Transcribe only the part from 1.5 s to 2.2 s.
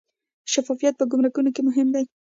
کې مهم دی